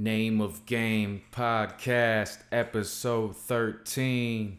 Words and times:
Name 0.00 0.40
of 0.40 0.64
Game 0.64 1.20
Podcast, 1.30 2.38
episode 2.50 3.36
13. 3.36 4.58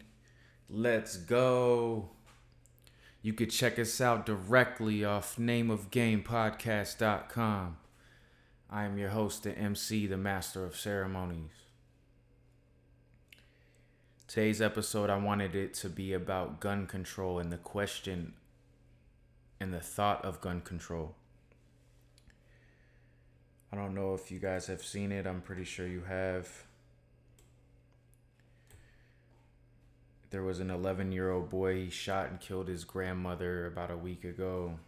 Let's 0.70 1.16
go. 1.16 2.10
You 3.22 3.32
could 3.32 3.50
check 3.50 3.76
us 3.76 4.00
out 4.00 4.24
directly 4.24 5.04
off 5.04 5.36
nameofgamepodcast.com. 5.38 7.76
I 8.70 8.84
am 8.84 8.96
your 8.96 9.08
host, 9.08 9.42
the 9.42 9.58
MC, 9.58 10.06
the 10.06 10.16
Master 10.16 10.64
of 10.64 10.76
Ceremonies. 10.76 11.50
Today's 14.28 14.62
episode, 14.62 15.10
I 15.10 15.16
wanted 15.16 15.56
it 15.56 15.74
to 15.74 15.88
be 15.88 16.12
about 16.12 16.60
gun 16.60 16.86
control 16.86 17.40
and 17.40 17.50
the 17.50 17.58
question 17.58 18.34
and 19.58 19.74
the 19.74 19.80
thought 19.80 20.24
of 20.24 20.40
gun 20.40 20.60
control. 20.60 21.16
I 23.72 23.76
don't 23.76 23.94
know 23.94 24.14
if 24.14 24.30
you 24.30 24.38
guys 24.38 24.66
have 24.66 24.84
seen 24.84 25.12
it. 25.12 25.26
I'm 25.26 25.40
pretty 25.40 25.64
sure 25.64 25.86
you 25.86 26.02
have. 26.02 26.46
There 30.28 30.42
was 30.42 30.60
an 30.60 30.70
11 30.70 31.12
year 31.12 31.30
old 31.30 31.48
boy 31.48 31.84
he 31.84 31.90
shot 31.90 32.30
and 32.30 32.40
killed 32.40 32.68
his 32.68 32.84
grandmother 32.84 33.66
about 33.66 33.90
a 33.90 33.96
week 33.96 34.24
ago. 34.24 34.78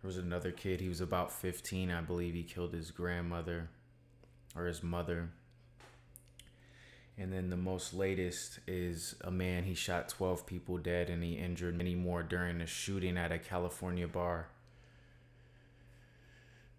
There 0.00 0.08
was 0.08 0.18
another 0.18 0.50
kid, 0.50 0.80
he 0.80 0.88
was 0.88 1.00
about 1.00 1.32
15, 1.32 1.90
I 1.90 2.00
believe. 2.02 2.34
He 2.34 2.42
killed 2.42 2.74
his 2.74 2.90
grandmother 2.90 3.70
or 4.54 4.66
his 4.66 4.82
mother. 4.82 5.30
And 7.16 7.32
then 7.32 7.48
the 7.48 7.56
most 7.56 7.94
latest 7.94 8.60
is 8.66 9.14
a 9.20 9.30
man, 9.30 9.64
he 9.64 9.74
shot 9.74 10.08
12 10.08 10.46
people 10.46 10.78
dead 10.78 11.08
and 11.08 11.22
he 11.22 11.34
injured 11.34 11.76
many 11.76 11.94
more 11.94 12.22
during 12.22 12.60
a 12.60 12.66
shooting 12.66 13.16
at 13.16 13.32
a 13.32 13.38
California 13.38 14.08
bar. 14.08 14.48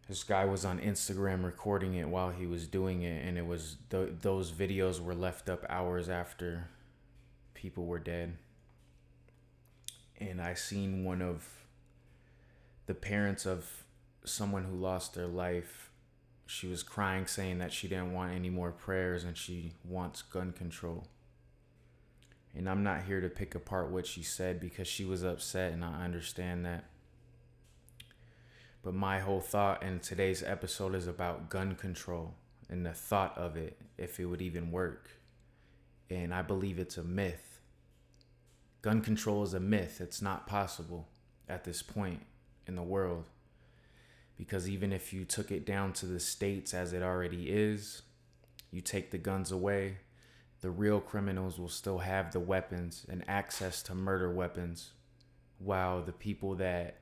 This 0.08 0.24
guy 0.24 0.46
was 0.46 0.66
on 0.66 0.80
Instagram 0.80 1.44
recording 1.44 1.96
it 1.96 2.08
while 2.08 2.30
he 2.30 2.46
was 2.46 2.68
doing 2.68 3.02
it, 3.02 3.26
and 3.26 3.38
it 3.38 3.46
was 3.46 3.78
th- 3.90 4.14
those 4.22 4.52
videos 4.52 5.00
were 5.00 5.16
left 5.16 5.50
up 5.50 5.66
hours 5.68 6.10
after 6.10 6.70
people 7.56 7.86
were 7.86 7.98
dead. 7.98 8.38
And 10.20 10.40
I 10.40 10.54
seen 10.54 11.04
one 11.04 11.24
of 11.24 11.48
the 12.86 12.94
parents 12.94 13.48
of 13.48 13.84
someone 14.24 14.66
who 14.66 14.76
lost 14.76 15.16
their 15.16 15.28
life. 15.28 15.90
She 16.46 16.68
was 16.68 16.84
crying, 16.84 17.26
saying 17.26 17.58
that 17.58 17.74
she 17.74 17.88
didn't 17.88 18.14
want 18.14 18.34
any 18.34 18.52
more 18.52 18.72
prayers 18.72 19.24
and 19.24 19.36
she 19.36 19.74
wants 19.84 20.22
gun 20.22 20.52
control. 20.52 21.08
And 22.54 22.70
I'm 22.70 22.84
not 22.84 23.04
here 23.06 23.22
to 23.22 23.30
pick 23.30 23.56
apart 23.56 23.90
what 23.90 24.06
she 24.06 24.22
said 24.22 24.60
because 24.60 24.88
she 24.88 25.04
was 25.04 25.24
upset, 25.24 25.74
and 25.74 25.84
I 25.84 26.06
understand 26.06 26.64
that. 26.66 26.86
But 28.86 28.94
my 28.94 29.20
whole 29.20 29.42
thought 29.42 29.82
in 29.82 30.00
today's 30.00 30.44
episode 30.44 30.94
is 30.94 31.08
about 31.08 31.50
gun 31.50 31.74
control 31.74 32.36
and 32.70 32.86
the 32.86 32.94
thought 32.94 33.36
of 33.36 33.58
it, 33.58 33.82
if 33.98 34.20
it 34.20 34.26
would 34.26 34.44
even 34.44 34.72
work. 34.72 35.10
And 36.12 36.32
I 36.32 36.44
believe 36.44 36.78
it's 36.78 36.96
a 36.96 37.04
myth. 37.04 37.62
Gun 38.84 39.02
control 39.02 39.42
is 39.42 39.56
a 39.56 39.60
myth. 39.60 40.02
It's 40.02 40.22
not 40.22 40.46
possible 40.46 41.08
at 41.50 41.64
this 41.64 41.82
point 41.82 42.28
in 42.68 42.76
the 42.76 42.84
world. 42.84 43.26
Because 44.38 44.70
even 44.70 44.94
if 44.94 45.12
you 45.12 45.26
took 45.26 45.50
it 45.50 45.66
down 45.66 45.92
to 45.94 46.06
the 46.06 46.20
states 46.20 46.72
as 46.72 46.94
it 46.94 47.02
already 47.02 47.50
is, 47.50 48.04
you 48.70 48.82
take 48.82 49.10
the 49.10 49.18
guns 49.18 49.52
away, 49.52 49.98
the 50.62 50.70
real 50.70 51.00
criminals 51.00 51.58
will 51.58 51.70
still 51.70 52.00
have 52.00 52.32
the 52.32 52.40
weapons 52.40 53.04
and 53.10 53.24
access 53.28 53.82
to 53.82 53.96
murder 53.96 54.32
weapons, 54.32 54.92
while 55.58 56.04
the 56.04 56.12
people 56.12 56.54
that 56.58 57.00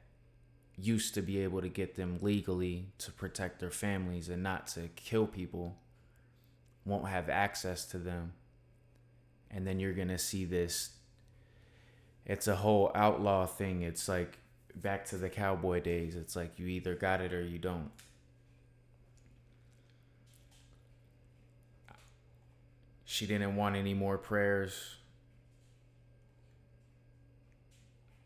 used 0.78 1.14
to 1.14 1.22
be 1.22 1.40
able 1.40 1.62
to 1.62 1.70
get 1.70 1.96
them 1.96 2.18
legally 2.22 2.88
to 2.98 3.12
protect 3.12 3.60
their 3.60 3.72
families 3.72 4.30
and 4.30 4.42
not 4.42 4.68
to 4.68 4.90
kill 4.96 5.28
people 5.28 5.78
won't 6.86 7.08
have 7.08 7.30
access 7.30 7.86
to 7.86 7.98
them. 7.98 8.34
And 9.52 9.68
then 9.68 9.80
you're 9.80 9.94
going 9.94 10.08
to 10.10 10.18
see 10.18 10.46
this. 10.46 10.92
It's 12.26 12.48
a 12.48 12.56
whole 12.56 12.92
outlaw 12.96 13.46
thing. 13.46 13.84
It's 13.84 14.08
like 14.08 14.40
back 14.76 15.06
to 15.06 15.18
the 15.18 15.30
cowboy 15.30 15.82
days. 15.82 16.16
It's 16.16 16.36
like 16.36 16.58
you 16.58 16.68
either 16.68 16.96
got 16.96 17.22
it 17.22 17.34
or 17.34 17.44
you 17.44 17.60
don't. 17.60 17.92
She 23.06 23.28
didn't 23.28 23.56
want 23.56 23.76
any 23.76 23.94
more 23.94 24.18
prayers. 24.18 24.96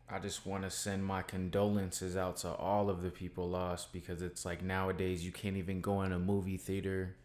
I 0.10 0.20
just 0.20 0.46
want 0.46 0.64
to 0.64 0.70
send 0.70 1.04
my 1.04 1.22
condolences 1.22 2.16
out 2.16 2.38
to 2.38 2.50
all 2.50 2.90
of 2.90 3.02
the 3.02 3.10
people 3.10 3.50
lost 3.50 3.92
because 3.92 4.22
it's 4.22 4.46
like 4.46 4.64
nowadays 4.64 5.26
you 5.26 5.34
can't 5.34 5.58
even 5.58 5.82
go 5.82 6.02
in 6.02 6.14
a 6.14 6.20
movie 6.20 6.56
theater. 6.56 7.18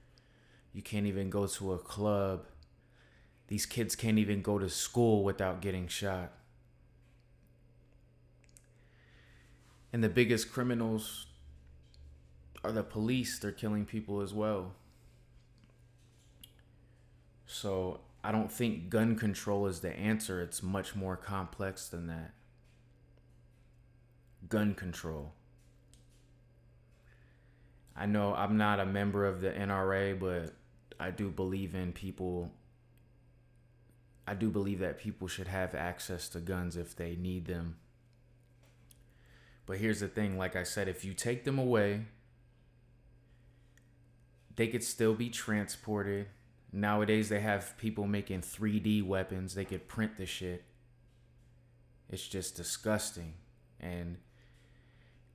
You 0.73 0.83
can't 0.83 1.07
even 1.07 1.31
go 1.31 1.47
to 1.47 1.75
a 1.75 1.79
club. 1.79 2.47
These 3.47 3.67
kids 3.67 3.95
can't 3.95 4.19
even 4.19 4.43
go 4.43 4.59
to 4.59 4.69
school 4.69 5.23
without 5.23 5.61
getting 5.61 5.87
shot. 5.87 6.33
And 9.93 10.03
the 10.03 10.09
biggest 10.09 10.51
criminals 10.51 11.27
are 12.65 12.73
the 12.73 12.83
police. 12.83 13.39
They're 13.39 13.53
killing 13.53 13.85
people 13.85 14.23
as 14.23 14.35
well. 14.35 14.73
So 17.47 18.01
I 18.25 18.33
don't 18.33 18.51
think 18.51 18.89
gun 18.89 19.15
control 19.15 19.69
is 19.69 19.81
the 19.81 19.97
answer. 19.97 20.41
It's 20.41 20.65
much 20.65 20.97
more 20.97 21.17
complex 21.17 21.87
than 21.87 22.09
that 22.09 22.33
gun 24.53 24.75
control. 24.75 25.33
I 27.97 28.05
know 28.05 28.35
I'm 28.35 28.59
not 28.59 28.81
a 28.81 28.85
member 28.85 29.25
of 29.25 29.41
the 29.41 29.49
NRA, 29.51 30.21
but 30.21 30.55
I 31.01 31.11
do 31.11 31.31
believe 31.31 31.75
in 31.75 31.93
people. 31.93 32.51
I 34.27 34.35
do 34.35 34.51
believe 34.51 34.81
that 34.81 34.99
people 34.99 35.27
should 35.27 35.49
have 35.49 35.75
access 35.75 36.29
to 36.29 36.39
guns 36.39 36.77
if 36.77 36.95
they 36.95 37.17
need 37.17 37.47
them. 37.47 37.77
But 39.65 39.79
here's 39.79 40.01
the 40.01 40.09
thing 40.09 40.37
like 40.37 40.55
I 40.55 40.65
said, 40.65 40.87
if 40.87 41.03
you 41.03 41.15
take 41.15 41.45
them 41.45 41.59
away, 41.59 42.03
they 44.57 44.67
could 44.67 44.85
still 44.85 45.15
be 45.15 45.31
transported. 45.31 46.27
Nowadays, 46.75 47.31
they 47.31 47.41
have 47.41 47.75
people 47.79 48.07
making 48.07 48.43
3D 48.43 49.03
weapons, 49.03 49.55
they 49.55 49.65
could 49.65 49.89
print 49.89 50.19
the 50.19 50.27
shit. 50.27 50.65
It's 52.11 52.29
just 52.29 52.55
disgusting. 52.55 53.33
And 53.81 54.19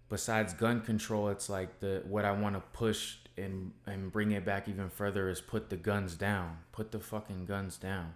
besides 0.09 0.53
gun 0.53 0.81
control, 0.81 1.29
it's 1.29 1.49
like 1.49 1.79
the 1.79 2.03
what 2.07 2.25
I 2.25 2.31
want 2.31 2.55
to 2.55 2.61
push 2.73 3.15
and 3.37 3.71
and 3.85 4.11
bring 4.11 4.31
it 4.31 4.45
back 4.45 4.67
even 4.67 4.89
further 4.89 5.29
is 5.29 5.41
put 5.41 5.69
the 5.69 5.77
guns 5.77 6.15
down. 6.15 6.57
Put 6.71 6.91
the 6.91 6.99
fucking 6.99 7.45
guns 7.45 7.77
down. 7.77 8.13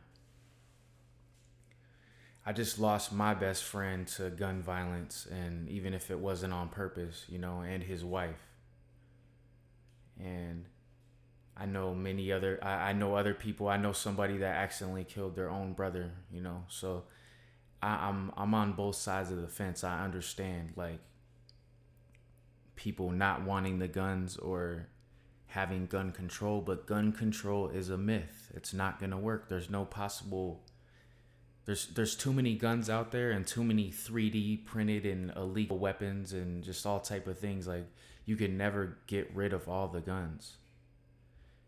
I 2.46 2.54
just 2.54 2.80
lost 2.80 3.14
my 3.14 3.36
best 3.36 3.64
friend 3.64 4.08
to 4.10 4.32
gun 4.32 4.64
violence 4.64 5.28
and 5.30 5.70
even 5.70 5.94
if 5.94 6.10
it 6.10 6.18
wasn't 6.18 6.54
on 6.54 6.70
purpose, 6.70 7.26
you 7.30 7.38
know, 7.38 7.62
and 7.62 7.84
his 7.84 8.04
wife. 8.04 8.50
And 10.20 10.66
I 11.56 11.68
know 11.68 11.94
many 11.94 12.32
other 12.32 12.60
I, 12.64 12.90
I 12.90 12.94
know 12.94 13.16
other 13.16 13.34
people. 13.34 13.68
I 13.68 13.78
know 13.78 13.92
somebody 13.92 14.38
that 14.38 14.56
accidentally 14.56 15.04
killed 15.04 15.36
their 15.36 15.50
own 15.50 15.74
brother, 15.74 16.12
you 16.32 16.42
know. 16.42 16.64
So 16.68 17.04
I, 17.84 18.08
I'm 18.08 18.32
I'm 18.36 18.54
on 18.56 18.74
both 18.74 18.96
sides 18.96 19.30
of 19.32 19.42
the 19.42 19.48
fence. 19.48 19.84
I 19.84 20.04
understand 20.04 20.74
like 20.76 21.00
people 22.82 23.12
not 23.12 23.44
wanting 23.44 23.78
the 23.78 23.88
guns 23.88 24.38
or 24.38 24.88
having 25.46 25.86
gun 25.86 26.12
control, 26.12 26.62
but 26.62 26.88
gun 26.88 27.12
control 27.12 27.68
is 27.68 27.90
a 27.90 27.98
myth. 27.98 28.52
It's 28.56 28.74
not 28.74 29.00
going 29.00 29.12
to 29.12 29.18
work. 29.18 29.50
There's 29.50 29.70
no 29.70 29.86
possible 29.86 30.64
there's 31.66 31.88
there's 31.88 32.16
too 32.16 32.34
many 32.34 32.56
guns 32.56 32.90
out 32.90 33.12
there 33.12 33.30
and 33.30 33.46
too 33.46 33.64
many 33.64 33.92
3D 33.92 34.66
printed 34.66 35.06
and 35.06 35.32
illegal 35.36 35.78
weapons 35.78 36.34
and 36.34 36.64
just 36.64 36.88
all 36.88 37.00
type 37.00 37.28
of 37.28 37.38
things 37.38 37.68
like 37.68 37.86
you 38.26 38.36
can 38.36 38.58
never 38.58 38.98
get 39.06 39.30
rid 39.36 39.54
of 39.54 39.70
all 39.70 39.88
the 39.88 40.02
guns. 40.02 40.58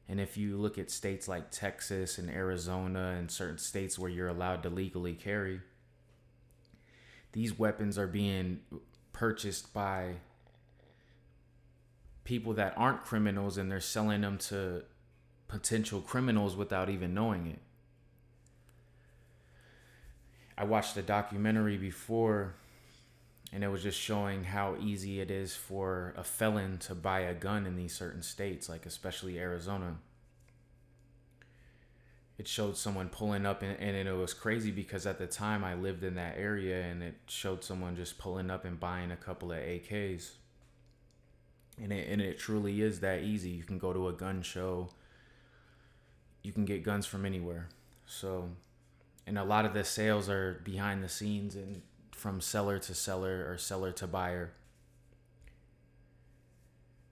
And 0.09 0.19
if 0.19 0.35
you 0.35 0.57
look 0.57 0.79
at 0.79 0.89
states 0.89 1.27
like 1.27 1.51
Texas 1.51 2.17
and 2.17 2.27
Arizona 2.27 3.15
and 3.19 3.29
certain 3.29 3.59
states 3.59 3.99
where 3.99 4.09
you're 4.09 4.27
allowed 4.29 4.63
to 4.63 4.69
legally 4.69 5.13
carry, 5.13 5.61
these 7.33 7.57
weapons 7.59 7.99
are 7.99 8.07
being 8.07 8.61
purchased 9.13 9.73
by 9.73 10.15
people 12.23 12.53
that 12.53 12.73
aren't 12.77 13.03
criminals 13.03 13.57
and 13.57 13.71
they're 13.71 13.79
selling 13.79 14.21
them 14.21 14.37
to 14.37 14.83
potential 15.47 16.01
criminals 16.01 16.55
without 16.55 16.89
even 16.89 17.13
knowing 17.13 17.47
it. 17.47 17.59
I 20.57 20.63
watched 20.63 20.95
a 20.97 21.01
documentary 21.01 21.77
before 21.77 22.53
and 23.51 23.63
it 23.63 23.67
was 23.67 23.83
just 23.83 23.99
showing 23.99 24.45
how 24.45 24.75
easy 24.81 25.19
it 25.19 25.29
is 25.29 25.55
for 25.55 26.15
a 26.17 26.23
felon 26.23 26.79
to 26.79 26.95
buy 26.95 27.19
a 27.19 27.35
gun 27.35 27.67
in 27.67 27.75
these 27.75 27.93
certain 27.93 28.23
states, 28.23 28.67
like 28.67 28.87
especially 28.87 29.39
Arizona. 29.39 29.97
It 32.39 32.47
showed 32.47 32.77
someone 32.77 33.09
pulling 33.09 33.45
up, 33.45 33.61
and, 33.61 33.79
and 33.79 34.07
it 34.07 34.11
was 34.11 34.33
crazy 34.33 34.71
because 34.71 35.05
at 35.05 35.19
the 35.19 35.27
time 35.27 35.63
I 35.63 35.75
lived 35.75 36.03
in 36.03 36.15
that 36.15 36.35
area, 36.35 36.81
and 36.81 37.03
it 37.03 37.13
showed 37.27 37.63
someone 37.63 37.95
just 37.95 38.17
pulling 38.17 38.49
up 38.49 38.65
and 38.65 38.79
buying 38.79 39.11
a 39.11 39.15
couple 39.15 39.51
of 39.51 39.59
AKs 39.59 40.31
And 41.81 41.91
it, 41.91 42.07
and 42.09 42.21
it 42.21 42.37
truly 42.37 42.81
is 42.81 42.99
that 42.99 43.23
easy. 43.23 43.49
You 43.49 43.63
can 43.63 43.79
go 43.79 43.93
to 43.93 44.07
a 44.07 44.13
gun 44.13 44.41
show. 44.41 44.89
You 46.43 46.51
can 46.51 46.65
get 46.65 46.83
guns 46.83 47.05
from 47.05 47.25
anywhere. 47.25 47.69
So, 48.05 48.49
and 49.25 49.37
a 49.37 49.43
lot 49.43 49.65
of 49.65 49.73
the 49.73 49.83
sales 49.83 50.29
are 50.29 50.61
behind 50.63 51.03
the 51.03 51.09
scenes 51.09 51.55
and 51.55 51.81
from 52.11 52.41
seller 52.41 52.79
to 52.79 52.93
seller 52.93 53.45
or 53.49 53.57
seller 53.57 53.91
to 53.93 54.07
buyer. 54.07 54.53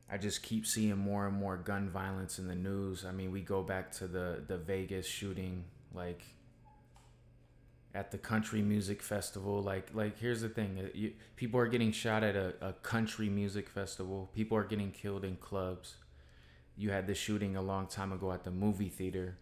I 0.10 0.18
just 0.18 0.44
keep 0.44 0.66
seeing 0.66 0.98
more 0.98 1.26
and 1.26 1.36
more 1.36 1.56
gun 1.56 1.90
violence 1.90 2.38
in 2.38 2.48
the 2.48 2.56
news. 2.56 3.06
I 3.06 3.12
mean, 3.12 3.32
we 3.32 3.42
go 3.42 3.64
back 3.64 3.92
to 3.94 4.08
the 4.08 4.44
the 4.46 4.58
Vegas 4.58 5.08
shooting, 5.08 5.64
like 5.94 6.22
at 7.94 8.12
the 8.12 8.18
country 8.18 8.62
music 8.62 9.02
festival. 9.02 9.62
Like, 9.62 9.90
like 9.94 10.20
here's 10.20 10.42
the 10.42 10.50
thing: 10.50 10.80
uh, 10.80 10.90
you, 10.94 11.14
people 11.36 11.60
are 11.60 11.68
getting 11.68 11.92
shot 11.92 12.24
at 12.24 12.36
a, 12.36 12.54
a 12.62 12.74
country 12.74 13.30
music 13.30 13.70
festival. 13.70 14.30
People 14.34 14.58
are 14.58 14.64
getting 14.64 14.92
killed 14.92 15.26
in 15.26 15.36
clubs. 15.38 15.96
You 16.78 16.92
had 16.92 17.08
the 17.08 17.16
shooting 17.16 17.56
a 17.56 17.62
long 17.62 17.88
time 17.88 18.12
ago 18.12 18.32
at 18.32 18.44
the 18.44 18.52
movie 18.52 18.90
theater. 18.90 19.38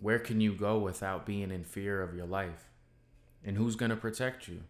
Where 0.00 0.18
can 0.18 0.40
you 0.40 0.54
go 0.54 0.78
without 0.78 1.26
being 1.26 1.50
in 1.50 1.64
fear 1.64 2.02
of 2.02 2.14
your 2.14 2.26
life? 2.26 2.68
And 3.44 3.56
who's 3.56 3.74
gonna 3.74 3.96
protect 3.96 4.48
you? 4.48 4.62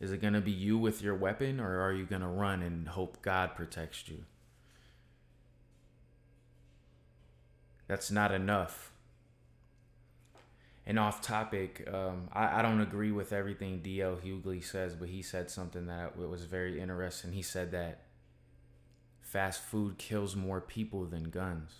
Is 0.00 0.12
it 0.12 0.22
gonna 0.22 0.40
be 0.40 0.50
you 0.50 0.78
with 0.78 1.02
your 1.02 1.14
weapon, 1.14 1.60
or 1.60 1.80
are 1.80 1.92
you 1.92 2.04
gonna 2.04 2.28
run 2.28 2.62
and 2.62 2.88
hope 2.88 3.20
God 3.22 3.54
protects 3.54 4.08
you? 4.08 4.24
That's 7.86 8.10
not 8.10 8.32
enough 8.32 8.93
and 10.86 10.98
off 10.98 11.22
topic, 11.22 11.88
um, 11.92 12.28
I, 12.32 12.58
I 12.58 12.62
don't 12.62 12.80
agree 12.80 13.10
with 13.10 13.32
everything 13.32 13.80
DL 13.80 14.20
Hughley 14.20 14.62
says, 14.62 14.94
but 14.94 15.08
he 15.08 15.22
said 15.22 15.50
something 15.50 15.86
that 15.86 16.16
was 16.16 16.44
very 16.44 16.78
interesting. 16.78 17.32
He 17.32 17.42
said 17.42 17.72
that 17.72 18.02
fast 19.22 19.62
food 19.62 19.96
kills 19.96 20.36
more 20.36 20.60
people 20.60 21.06
than 21.06 21.24
guns. 21.24 21.70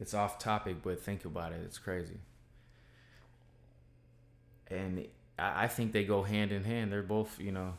It's 0.00 0.12
off 0.12 0.38
topic, 0.38 0.78
but 0.82 1.00
think 1.00 1.24
about 1.24 1.52
it. 1.52 1.60
It's 1.64 1.78
crazy. 1.78 2.18
And 4.68 5.06
I, 5.38 5.64
I 5.64 5.68
think 5.68 5.92
they 5.92 6.04
go 6.04 6.24
hand 6.24 6.50
in 6.50 6.64
hand. 6.64 6.92
They're 6.92 7.02
both, 7.02 7.38
you 7.40 7.52
know, 7.52 7.74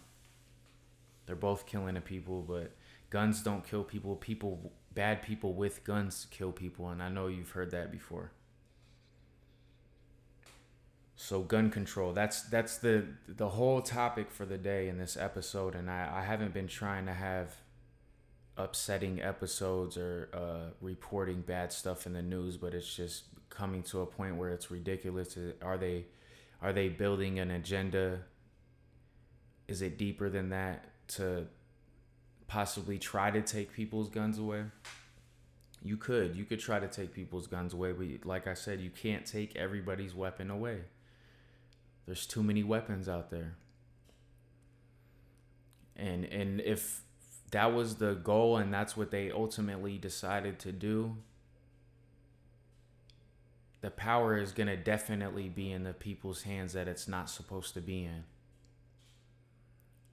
they're 1.25 1.35
both 1.35 1.65
killing 1.65 1.95
the 1.95 2.01
people, 2.01 2.41
but 2.41 2.71
guns 3.09 3.43
don't 3.43 3.67
kill 3.67 3.83
people. 3.83 4.15
People, 4.15 4.71
bad 4.95 5.21
people 5.21 5.53
with 5.53 5.83
guns 5.83 6.25
kill 6.31 6.53
people. 6.53 6.89
And 6.89 7.03
I 7.03 7.09
know 7.09 7.27
you've 7.27 7.51
heard 7.51 7.71
that 7.71 7.91
before. 7.91 8.31
So 11.19 11.41
gun 11.41 11.71
control. 11.71 12.13
That's 12.13 12.43
that's 12.43 12.77
the 12.77 13.05
the 13.27 13.49
whole 13.49 13.81
topic 13.81 14.29
for 14.29 14.45
the 14.45 14.57
day 14.57 14.87
in 14.87 14.99
this 14.99 15.17
episode, 15.17 15.73
and 15.73 15.89
I, 15.89 16.19
I 16.19 16.21
haven't 16.21 16.53
been 16.53 16.67
trying 16.67 17.07
to 17.07 17.13
have 17.13 17.55
upsetting 18.55 19.19
episodes 19.21 19.97
or 19.97 20.29
uh, 20.31 20.73
reporting 20.79 21.41
bad 21.41 21.73
stuff 21.73 22.05
in 22.05 22.13
the 22.13 22.21
news, 22.21 22.55
but 22.55 22.75
it's 22.75 22.95
just 22.95 23.23
coming 23.49 23.81
to 23.83 24.01
a 24.01 24.05
point 24.05 24.35
where 24.35 24.51
it's 24.51 24.69
ridiculous. 24.69 25.35
Are 25.63 25.77
they 25.77 26.05
are 26.61 26.71
they 26.71 26.87
building 26.87 27.39
an 27.39 27.49
agenda? 27.49 28.19
Is 29.67 29.81
it 29.81 29.97
deeper 29.97 30.29
than 30.29 30.49
that 30.49 30.85
to 31.15 31.47
possibly 32.47 32.99
try 32.99 33.31
to 33.31 33.41
take 33.41 33.73
people's 33.73 34.09
guns 34.09 34.37
away? 34.37 34.65
You 35.81 35.97
could. 35.97 36.35
You 36.35 36.45
could 36.45 36.59
try 36.59 36.79
to 36.79 36.87
take 36.87 37.11
people's 37.11 37.47
guns 37.47 37.73
away, 37.73 37.91
but 37.91 38.23
like 38.23 38.45
I 38.45 38.53
said, 38.53 38.81
you 38.81 38.91
can't 38.91 39.25
take 39.25 39.55
everybody's 39.55 40.13
weapon 40.13 40.51
away. 40.51 40.81
There's 42.07 42.25
too 42.25 42.42
many 42.42 42.63
weapons 42.63 43.07
out 43.07 43.30
there. 43.30 43.57
And 45.95 46.24
and 46.25 46.62
if 46.62 47.01
that 47.51 47.74
was 47.74 47.95
the 47.95 48.13
goal 48.13 48.57
and 48.57 48.74
that's 48.74 48.98
what 48.98 49.12
they 49.12 49.30
ultimately 49.30 49.98
decided 49.98 50.57
to 50.59 50.71
do, 50.71 51.18
the 53.81 53.92
power 53.92 54.38
is 54.38 54.54
going 54.54 54.68
to 54.68 54.77
definitely 54.77 55.50
be 55.50 55.71
in 55.71 55.83
the 55.83 55.94
people's 55.94 56.44
hands 56.44 56.74
that 56.74 56.88
it's 56.88 57.07
not 57.07 57.30
supposed 57.30 57.74
to 57.74 57.81
be 57.81 58.06
in. 58.06 58.24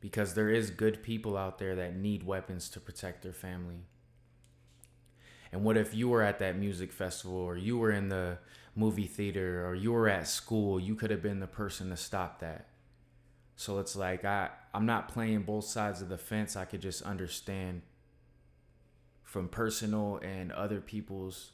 Because 0.00 0.34
there 0.34 0.50
is 0.50 0.70
good 0.70 1.02
people 1.02 1.36
out 1.36 1.58
there 1.58 1.76
that 1.76 1.96
need 1.96 2.24
weapons 2.24 2.68
to 2.70 2.80
protect 2.80 3.22
their 3.22 3.32
family. 3.32 3.86
And 5.50 5.62
what 5.64 5.76
if 5.76 5.94
you 5.94 6.08
were 6.08 6.22
at 6.22 6.40
that 6.40 6.58
music 6.58 6.92
festival 6.92 7.36
or 7.36 7.56
you 7.56 7.78
were 7.78 7.92
in 7.92 8.08
the 8.08 8.38
movie 8.74 9.06
theater 9.06 9.66
or 9.66 9.74
you 9.74 9.92
were 9.92 10.08
at 10.08 10.28
school, 10.28 10.80
you 10.80 10.94
could 10.94 11.10
have 11.10 11.22
been 11.22 11.40
the 11.40 11.46
person 11.46 11.90
to 11.90 11.96
stop 11.96 12.40
that. 12.40 12.68
So 13.56 13.78
it's 13.78 13.94
like 13.94 14.24
I 14.24 14.50
I'm 14.72 14.86
not 14.86 15.08
playing 15.08 15.42
both 15.42 15.64
sides 15.64 16.02
of 16.02 16.08
the 16.08 16.18
fence. 16.18 16.56
I 16.56 16.64
could 16.64 16.80
just 16.80 17.02
understand 17.02 17.82
from 19.22 19.48
personal 19.48 20.20
and 20.22 20.52
other 20.52 20.80
people's 20.80 21.52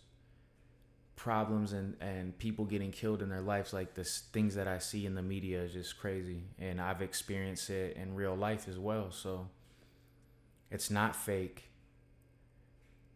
problems 1.17 1.75
and 1.75 1.97
and 2.01 2.37
people 2.39 2.65
getting 2.65 2.91
killed 2.91 3.21
in 3.21 3.29
their 3.29 3.43
lives 3.43 3.75
like 3.75 3.93
the 3.93 4.05
things 4.05 4.55
that 4.55 4.67
I 4.67 4.79
see 4.79 5.05
in 5.05 5.15
the 5.15 5.23
media 5.23 5.63
is 5.63 5.75
just 5.75 5.99
crazy 5.99 6.45
and 6.59 6.81
I've 6.81 7.03
experienced 7.03 7.69
it 7.69 7.97
in 7.97 8.15
real 8.15 8.35
life 8.35 8.67
as 8.69 8.79
well. 8.79 9.11
So 9.11 9.49
it's 10.71 10.91
not 10.91 11.15
fake. 11.15 11.71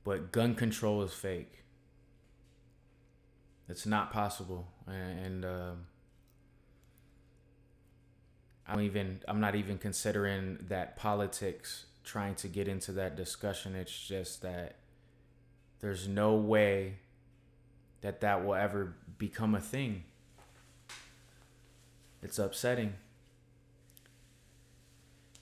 But 0.03 0.33
gun 0.33 0.55
control 0.55 1.03
is 1.03 1.15
fake. 1.15 1.64
It's 3.69 3.87
not 3.87 4.13
possible, 4.13 4.67
and 4.87 5.45
um, 5.45 5.87
I'm 8.69 8.81
even 8.83 9.21
I'm 9.27 9.41
not 9.41 9.55
even 9.55 9.79
considering 9.79 10.59
that 10.69 10.97
politics 10.97 11.87
trying 12.05 12.35
to 12.37 12.49
get 12.49 12.69
into 12.69 12.93
that 12.93 13.17
discussion. 13.17 13.75
It's 13.75 14.07
just 14.07 14.43
that 14.43 14.77
there's 15.81 16.07
no 16.07 16.35
way 16.35 16.99
that 18.03 18.21
that 18.21 18.45
will 18.45 18.55
ever 18.55 18.97
become 19.17 19.55
a 19.55 19.61
thing. 19.61 20.05
It's 22.23 22.39
upsetting 22.39 22.95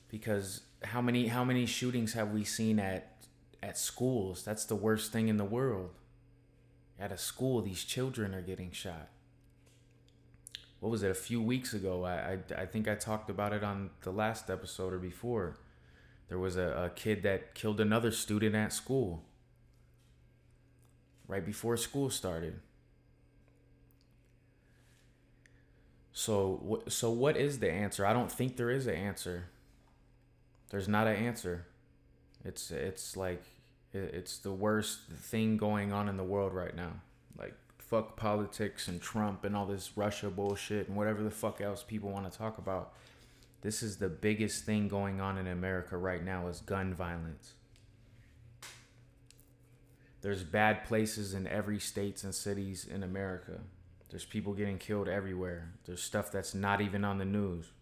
because 0.08 0.60
how 0.84 1.00
many 1.00 1.26
how 1.26 1.42
many 1.42 1.66
shootings 1.66 2.12
have 2.12 2.30
we 2.30 2.44
seen 2.44 2.78
at 2.78 3.26
at 3.60 3.76
schools? 3.76 4.44
That's 4.44 4.64
the 4.64 4.76
worst 4.76 5.10
thing 5.10 5.26
in 5.26 5.38
the 5.38 5.44
world 5.44 5.90
at 6.98 7.12
a 7.12 7.18
school, 7.18 7.62
these 7.62 7.84
children 7.84 8.34
are 8.34 8.42
getting 8.42 8.70
shot. 8.70 9.08
What 10.80 10.90
was 10.90 11.02
it? 11.02 11.10
A 11.10 11.14
few 11.14 11.40
weeks 11.40 11.74
ago, 11.74 12.04
I, 12.04 12.38
I, 12.56 12.62
I 12.62 12.66
think 12.66 12.88
I 12.88 12.94
talked 12.94 13.30
about 13.30 13.52
it 13.52 13.62
on 13.62 13.90
the 14.02 14.10
last 14.10 14.50
episode 14.50 14.92
or 14.92 14.98
before. 14.98 15.58
There 16.28 16.38
was 16.38 16.56
a, 16.56 16.86
a 16.86 16.90
kid 16.90 17.22
that 17.22 17.54
killed 17.54 17.80
another 17.80 18.10
student 18.10 18.54
at 18.54 18.72
school 18.72 19.24
right 21.32 21.44
before 21.44 21.76
school 21.76 22.10
started. 22.10 22.60
So 26.12 26.82
so 26.88 27.10
what 27.10 27.36
is 27.36 27.58
the 27.58 27.70
answer? 27.70 28.04
I 28.04 28.12
don't 28.12 28.30
think 28.30 28.56
there 28.56 28.70
is 28.70 28.86
an 28.86 28.94
answer. 28.94 29.44
There's 30.70 30.88
not 30.88 31.06
an 31.06 31.16
answer. 31.16 31.66
It's 32.44 32.70
it's 32.70 33.16
like 33.16 33.42
it's 33.92 34.38
the 34.38 34.52
worst 34.52 35.00
thing 35.10 35.56
going 35.56 35.92
on 35.92 36.08
in 36.08 36.16
the 36.16 36.24
world 36.24 36.54
right 36.54 36.74
now. 36.74 36.92
Like, 37.38 37.54
fuck 37.78 38.16
politics 38.16 38.88
and 38.88 39.00
Trump 39.00 39.44
and 39.44 39.54
all 39.56 39.66
this 39.66 39.96
Russia 39.96 40.30
bullshit 40.30 40.88
and 40.88 40.96
whatever 40.96 41.22
the 41.22 41.30
fuck 41.30 41.60
else 41.60 41.82
people 41.82 42.10
want 42.10 42.30
to 42.30 42.36
talk 42.36 42.58
about. 42.58 42.94
This 43.60 43.82
is 43.82 43.98
the 43.98 44.08
biggest 44.08 44.64
thing 44.64 44.88
going 44.88 45.20
on 45.20 45.38
in 45.38 45.46
America 45.46 45.96
right 45.96 46.24
now 46.24 46.48
is 46.48 46.60
gun 46.60 46.94
violence. 46.94 47.52
There's 50.22 50.42
bad 50.42 50.84
places 50.84 51.34
in 51.34 51.46
every 51.46 51.78
states 51.78 52.24
and 52.24 52.34
cities 52.34 52.86
in 52.86 53.02
America. 53.02 53.60
There's 54.08 54.24
people 54.24 54.52
getting 54.52 54.78
killed 54.78 55.08
everywhere. 55.08 55.72
There's 55.84 56.02
stuff 56.02 56.30
that's 56.30 56.54
not 56.54 56.80
even 56.80 57.04
on 57.04 57.18
the 57.18 57.24
news 57.24 57.72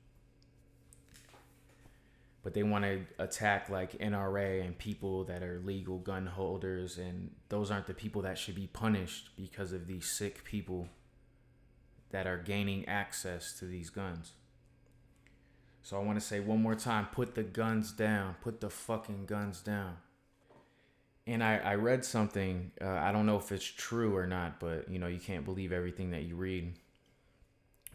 but 2.43 2.55
they 2.55 2.63
want 2.63 2.85
to 2.85 3.01
attack 3.19 3.69
like 3.69 3.99
NRA 3.99 4.65
and 4.65 4.77
people 4.79 5.25
that 5.25 5.43
are 5.43 5.61
legal 5.65 5.99
gun 5.99 6.27
holders, 6.27 6.99
and 6.99 7.31
those 7.49 7.71
aren't 7.71 7.87
the 7.87 7.95
people 7.95 8.23
that 8.23 8.39
should 8.39 8.55
be 8.55 8.67
punished 8.67 9.31
because 9.37 9.73
of 9.73 9.87
these 9.87 10.07
sick 10.07 10.45
people 10.45 10.89
that 12.11 12.27
are 12.27 12.39
gaining 12.39 12.87
access 12.89 13.59
to 13.59 13.67
these 13.67 13.91
guns. 13.91 14.33
So 15.83 15.97
I 15.97 16.03
want 16.03 16.21
to 16.21 16.25
say 16.25 16.41
one 16.41 16.63
more 16.63 16.75
time 16.75 17.09
put 17.13 17.35
the 17.35 17.43
guns 17.43 17.93
down. 17.93 18.37
Put 18.43 18.61
the 18.61 18.71
fucking 18.71 19.27
guns 19.27 19.61
down. 19.61 19.97
And 21.27 21.45
I, 21.45 21.59
I 21.59 21.75
read 21.77 22.05
something, 22.05 22.73
uh, 22.81 22.89
I 22.89 23.13
don't 23.13 23.27
know 23.27 23.37
if 23.37 23.53
it's 23.53 23.65
true 23.65 24.17
or 24.17 24.27
not, 24.27 24.59
but 24.59 24.91
you 24.91 24.99
know, 24.99 25.07
you 25.07 25.21
can't 25.21 25.45
believe 25.45 25.73
everything 25.73 26.11
that 26.11 26.23
you 26.23 26.35
read 26.35 26.75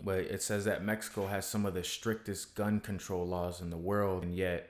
but 0.06 0.20
it 0.20 0.44
says 0.44 0.66
that 0.66 0.86
Mexico 0.86 1.26
has 1.26 1.48
some 1.48 1.66
of 1.66 1.74
the 1.74 1.84
strictest 1.84 2.54
gun 2.54 2.80
control 2.80 3.26
laws 3.26 3.60
in 3.60 3.72
the 3.72 3.78
world, 3.78 4.22
and 4.22 4.36
yet 4.36 4.70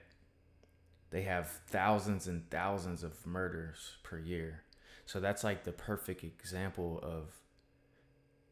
they 1.12 1.24
have 1.24 1.50
thousands 1.68 2.26
and 2.26 2.50
thousands 2.50 3.04
of 3.04 3.28
murders 3.28 3.98
per 4.02 4.18
year. 4.18 4.64
So 5.06 5.20
that's 5.20 5.44
like 5.44 5.66
the 5.66 5.74
perfect 5.74 6.24
example 6.24 7.02
of 7.04 7.32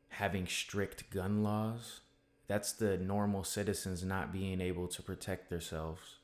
having 0.10 0.46
strict 0.46 1.10
gun 1.10 1.42
laws. 1.42 2.02
That's 2.48 2.74
the 2.74 2.98
normal 2.98 3.46
citizens 3.46 4.04
not 4.04 4.34
being 4.34 4.60
able 4.60 4.90
to 4.90 5.02
protect 5.02 5.50
themselves 5.50 6.18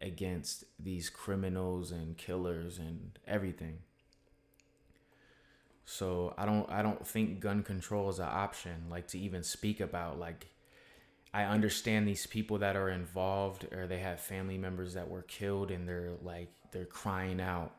against 0.00 0.64
these 0.78 1.08
criminals 1.08 1.92
and 1.92 2.16
killers 2.16 2.78
and 2.78 3.16
everything. 3.28 3.78
So 5.90 6.34
I 6.38 6.46
don't 6.46 6.70
I 6.70 6.82
don't 6.82 7.04
think 7.04 7.40
gun 7.40 7.64
control 7.64 8.08
is 8.10 8.20
an 8.20 8.28
option 8.30 8.84
like 8.88 9.08
to 9.08 9.18
even 9.18 9.42
speak 9.42 9.80
about 9.80 10.20
like 10.20 10.46
I 11.34 11.42
understand 11.42 12.06
these 12.06 12.28
people 12.28 12.58
that 12.58 12.76
are 12.76 12.88
involved 12.88 13.66
or 13.72 13.88
they 13.88 13.98
have 13.98 14.20
family 14.20 14.56
members 14.56 14.94
that 14.94 15.10
were 15.10 15.22
killed 15.22 15.72
and 15.72 15.88
they're 15.88 16.12
like 16.22 16.48
they're 16.70 16.84
crying 16.84 17.40
out 17.40 17.72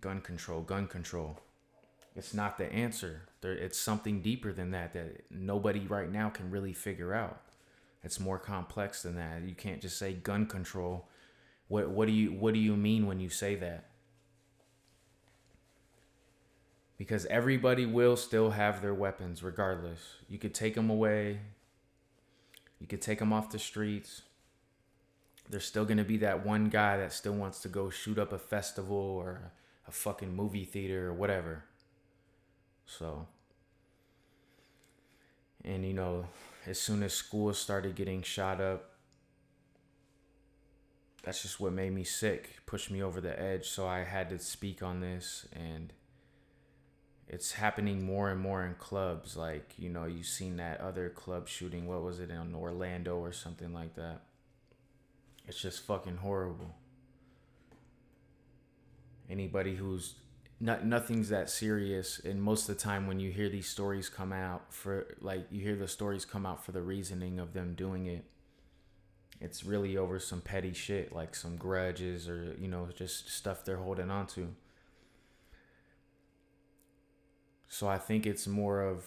gun 0.00 0.22
control, 0.22 0.60
gun 0.60 0.88
control. 0.88 1.38
It's 2.16 2.34
not 2.34 2.58
the 2.58 2.70
answer. 2.72 3.28
There 3.42 3.52
it's 3.52 3.78
something 3.78 4.22
deeper 4.22 4.52
than 4.52 4.72
that 4.72 4.92
that 4.94 5.30
nobody 5.30 5.86
right 5.86 6.10
now 6.10 6.30
can 6.30 6.50
really 6.50 6.72
figure 6.72 7.14
out. 7.14 7.40
It's 8.02 8.18
more 8.18 8.40
complex 8.40 9.02
than 9.02 9.14
that. 9.14 9.42
You 9.42 9.54
can't 9.54 9.80
just 9.80 10.00
say 10.00 10.14
gun 10.14 10.46
control. 10.46 11.06
What 11.68 11.90
what 11.90 12.08
do 12.08 12.12
you 12.12 12.30
what 12.32 12.54
do 12.54 12.60
you 12.60 12.76
mean 12.76 13.06
when 13.06 13.20
you 13.20 13.28
say 13.28 13.54
that? 13.54 13.84
Because 16.98 17.26
everybody 17.26 17.84
will 17.84 18.16
still 18.16 18.50
have 18.50 18.80
their 18.80 18.94
weapons 18.94 19.42
regardless. 19.42 20.00
You 20.28 20.38
could 20.38 20.54
take 20.54 20.74
them 20.74 20.88
away. 20.88 21.40
You 22.80 22.86
could 22.86 23.02
take 23.02 23.18
them 23.18 23.32
off 23.32 23.50
the 23.50 23.58
streets. 23.58 24.22
There's 25.48 25.64
still 25.64 25.84
going 25.84 25.98
to 25.98 26.04
be 26.04 26.16
that 26.18 26.44
one 26.44 26.68
guy 26.70 26.96
that 26.96 27.12
still 27.12 27.34
wants 27.34 27.60
to 27.60 27.68
go 27.68 27.90
shoot 27.90 28.18
up 28.18 28.32
a 28.32 28.38
festival 28.38 28.96
or 28.96 29.52
a 29.86 29.90
fucking 29.90 30.34
movie 30.34 30.64
theater 30.64 31.08
or 31.08 31.12
whatever. 31.12 31.64
So 32.86 33.26
and 35.66 35.84
you 35.84 35.92
know, 35.92 36.26
as 36.66 36.80
soon 36.80 37.02
as 37.02 37.12
school 37.12 37.52
started 37.52 37.96
getting 37.96 38.22
shot 38.22 38.60
up, 38.60 38.92
that's 41.24 41.42
just 41.42 41.58
what 41.58 41.72
made 41.72 41.92
me 41.92 42.04
sick, 42.04 42.60
pushed 42.66 42.90
me 42.90 43.02
over 43.02 43.20
the 43.20 43.38
edge. 43.38 43.68
So 43.68 43.86
I 43.86 44.04
had 44.04 44.30
to 44.30 44.38
speak 44.38 44.82
on 44.82 45.00
this, 45.00 45.46
and 45.52 45.92
it's 47.28 47.52
happening 47.52 48.04
more 48.04 48.30
and 48.30 48.40
more 48.40 48.64
in 48.64 48.74
clubs. 48.74 49.36
Like, 49.36 49.74
you 49.78 49.88
know, 49.88 50.04
you've 50.04 50.26
seen 50.26 50.56
that 50.58 50.80
other 50.80 51.08
club 51.08 51.48
shooting. 51.48 51.86
What 51.86 52.02
was 52.02 52.20
it 52.20 52.30
in 52.30 52.54
Orlando 52.54 53.16
or 53.16 53.32
something 53.32 53.72
like 53.72 53.94
that? 53.96 54.20
It's 55.48 55.60
just 55.60 55.84
fucking 55.86 56.18
horrible. 56.18 56.74
Anybody 59.28 59.74
who's 59.74 60.14
not 60.58 60.86
nothing's 60.86 61.28
that 61.28 61.50
serious 61.50 62.18
and 62.20 62.40
most 62.40 62.68
of 62.68 62.76
the 62.76 62.82
time 62.82 63.06
when 63.06 63.20
you 63.20 63.30
hear 63.30 63.48
these 63.48 63.68
stories 63.68 64.08
come 64.08 64.32
out 64.32 64.72
for 64.72 65.06
like 65.20 65.46
you 65.50 65.60
hear 65.60 65.76
the 65.76 65.86
stories 65.86 66.24
come 66.24 66.46
out 66.46 66.64
for 66.64 66.72
the 66.72 66.80
reasoning 66.80 67.38
of 67.38 67.52
them 67.52 67.74
doing 67.74 68.06
it 68.06 68.24
it's 69.38 69.64
really 69.64 69.98
over 69.98 70.18
some 70.18 70.40
petty 70.40 70.72
shit 70.72 71.14
like 71.14 71.34
some 71.34 71.56
grudges 71.56 72.26
or 72.26 72.56
you 72.58 72.68
know 72.68 72.88
just 72.96 73.28
stuff 73.28 73.66
they're 73.66 73.76
holding 73.76 74.10
on 74.10 74.26
to 74.26 74.48
so 77.68 77.88
i 77.88 77.98
think 77.98 78.26
it's 78.26 78.46
more 78.46 78.82
of 78.82 79.04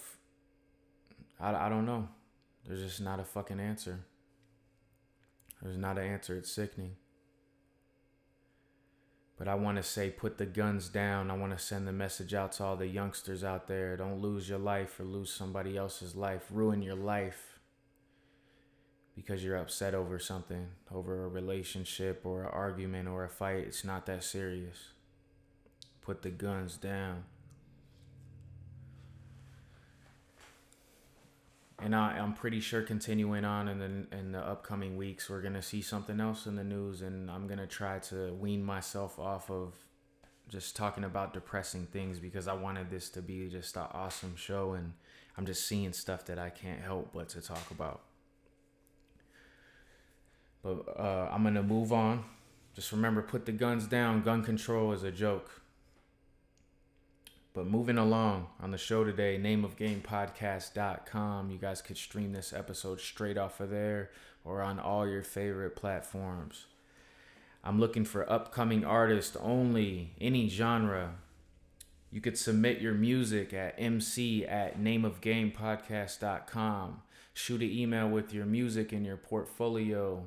i, 1.39 1.53
I 1.53 1.69
don't 1.69 1.85
know 1.85 2.07
there's 2.65 2.81
just 2.81 3.01
not 3.01 3.19
a 3.19 3.23
fucking 3.23 3.59
answer 3.59 3.99
there's 5.61 5.77
not 5.77 5.97
an 5.97 6.05
answer 6.05 6.35
it's 6.35 6.51
sickening 6.51 6.95
but 9.39 9.47
I 9.47 9.55
want 9.55 9.77
to 9.77 9.83
say, 9.83 10.09
put 10.09 10.37
the 10.37 10.45
guns 10.45 10.89
down. 10.89 11.31
I 11.31 11.37
want 11.37 11.57
to 11.57 11.63
send 11.63 11.87
the 11.87 11.93
message 11.93 12.33
out 12.33 12.51
to 12.53 12.65
all 12.65 12.75
the 12.75 12.87
youngsters 12.87 13.41
out 13.41 13.69
there. 13.69 13.95
Don't 13.95 14.19
lose 14.19 14.49
your 14.49 14.59
life 14.59 14.99
or 14.99 15.05
lose 15.05 15.31
somebody 15.31 15.77
else's 15.77 16.13
life. 16.13 16.43
Ruin 16.51 16.81
your 16.81 16.97
life 16.97 17.57
because 19.15 19.41
you're 19.41 19.55
upset 19.55 19.95
over 19.95 20.19
something, 20.19 20.67
over 20.93 21.23
a 21.23 21.29
relationship 21.29 22.25
or 22.25 22.43
an 22.43 22.49
argument 22.51 23.07
or 23.07 23.23
a 23.23 23.29
fight. 23.29 23.59
It's 23.59 23.85
not 23.85 24.05
that 24.07 24.25
serious. 24.25 24.89
Put 26.01 26.21
the 26.21 26.31
guns 26.31 26.75
down. 26.75 27.23
And 31.81 31.95
I, 31.95 32.17
am 32.17 32.33
pretty 32.33 32.59
sure 32.59 32.81
continuing 32.81 33.45
on 33.45 33.67
in 33.67 33.79
the 33.79 34.17
in 34.17 34.31
the 34.31 34.39
upcoming 34.39 34.97
weeks, 34.97 35.29
we're 35.29 35.41
gonna 35.41 35.61
see 35.61 35.81
something 35.81 36.19
else 36.19 36.45
in 36.45 36.55
the 36.55 36.63
news, 36.63 37.01
and 37.01 37.29
I'm 37.29 37.47
gonna 37.47 37.67
try 37.67 37.99
to 37.99 38.33
wean 38.33 38.63
myself 38.63 39.19
off 39.19 39.49
of 39.49 39.73
just 40.47 40.75
talking 40.75 41.03
about 41.03 41.33
depressing 41.33 41.85
things 41.85 42.19
because 42.19 42.47
I 42.47 42.53
wanted 42.53 42.89
this 42.89 43.09
to 43.11 43.21
be 43.21 43.47
just 43.49 43.75
an 43.77 43.87
awesome 43.91 44.35
show, 44.35 44.73
and 44.73 44.93
I'm 45.37 45.45
just 45.45 45.67
seeing 45.67 45.93
stuff 45.93 46.25
that 46.25 46.39
I 46.39 46.49
can't 46.49 46.81
help 46.81 47.11
but 47.13 47.29
to 47.29 47.41
talk 47.41 47.71
about. 47.71 48.01
But 50.63 50.85
uh, 50.97 51.29
I'm 51.31 51.43
gonna 51.43 51.63
move 51.63 51.93
on. 51.93 52.25
Just 52.75 52.91
remember, 52.91 53.21
put 53.21 53.45
the 53.45 53.51
guns 53.51 53.87
down. 53.87 54.21
Gun 54.21 54.43
control 54.43 54.91
is 54.93 55.03
a 55.03 55.11
joke. 55.11 55.58
But 57.53 57.65
moving 57.65 57.97
along 57.97 58.47
on 58.59 58.71
the 58.71 58.77
show 58.77 59.03
today, 59.03 59.39
nameofgamepodcast.com. 59.41 61.49
You 61.49 61.57
guys 61.57 61.81
could 61.81 61.97
stream 61.97 62.31
this 62.31 62.53
episode 62.53 63.01
straight 63.01 63.37
off 63.37 63.59
of 63.59 63.71
there 63.71 64.11
or 64.45 64.61
on 64.61 64.79
all 64.79 65.05
your 65.07 65.23
favorite 65.23 65.75
platforms. 65.75 66.67
I'm 67.63 67.79
looking 67.79 68.05
for 68.05 68.31
upcoming 68.31 68.85
artists 68.85 69.35
only, 69.41 70.13
any 70.21 70.47
genre. 70.47 71.15
You 72.11 72.21
could 72.21 72.37
submit 72.37 72.81
your 72.81 72.93
music 72.93 73.51
at 73.53 73.79
mc 73.79 74.45
at 74.45 74.79
nameofgamepodcast.com. 74.79 77.01
Shoot 77.33 77.61
an 77.61 77.71
email 77.71 78.09
with 78.09 78.31
your 78.33 78.45
music 78.45 78.91
and 78.91 79.05
your 79.05 79.17
portfolio. 79.17 80.25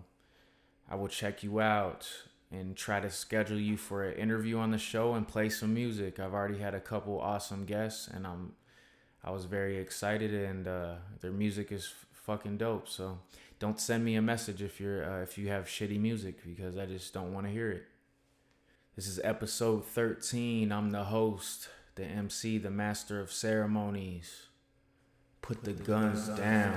I 0.91 0.97
will 0.97 1.09
check 1.09 1.43
you 1.43 1.61
out 1.61 2.09
and 2.52 2.76
try 2.76 3.00
to 3.00 3.11
schedule 3.11 3.59
you 3.59 3.76
for 3.76 4.04
an 4.04 4.18
interview 4.18 4.59
on 4.59 4.71
the 4.71 4.78
show 4.78 5.14
and 5.14 5.26
play 5.26 5.49
some 5.49 5.73
music. 5.73 6.21
I've 6.21 6.35
already 6.35 6.59
had 6.59 6.75
a 6.75 6.80
couple 6.80 7.18
awesome 7.18 7.64
guests, 7.64 8.06
and 8.06 8.26
I'm 8.26 8.52
I 9.25 9.30
was 9.30 9.47
very 9.47 9.78
excited, 9.78 10.35
and 10.35 10.68
uh, 10.68 10.94
their 11.21 11.32
music 11.32 11.73
is 11.73 11.92
fucking 12.12 12.59
dope. 12.59 12.88
So 12.88 13.18
don't 13.59 13.80
send 13.80 14.04
me 14.04 14.16
a 14.16 14.23
message 14.23 14.62
if 14.62 14.80
you're 14.80 15.04
uh, 15.04 15.23
if 15.23 15.38
you 15.38 15.49
have 15.49 15.64
shitty 15.64 15.99
music 15.99 16.44
because 16.44 16.76
I 16.76 16.87
just 16.87 17.14
don't 17.14 17.32
want 17.32 17.47
to 17.47 17.52
hear 17.52 17.71
it. 17.71 17.85
This 18.94 19.06
is 19.06 19.18
episode 19.25 19.87
13. 19.87 20.71
I'm 20.71 20.90
the 20.90 21.04
host, 21.04 21.68
the 21.94 22.04
MC, 22.04 22.59
the 22.59 22.71
master 22.71 23.21
of 23.21 23.32
ceremonies. 23.32 24.49
Put, 25.40 25.64
the, 25.64 25.73
guns, 25.73 26.28
down. 26.28 26.73